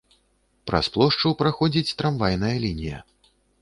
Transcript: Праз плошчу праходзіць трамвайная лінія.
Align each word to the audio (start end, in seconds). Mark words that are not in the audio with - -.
Праз 0.69 0.85
плошчу 0.95 1.35
праходзіць 1.43 1.95
трамвайная 2.03 2.55
лінія. 2.69 3.09